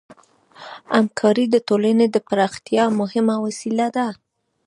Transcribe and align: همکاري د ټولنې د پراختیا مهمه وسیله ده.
همکاري 0.93 1.45
د 1.49 1.55
ټولنې 1.67 2.05
د 2.11 2.17
پراختیا 2.27 2.83
مهمه 2.99 3.35
وسیله 3.45 3.87
ده. 3.95 4.07